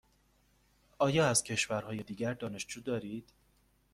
[0.99, 3.33] آیا از کشورهای دیگر دانشجو دارید؟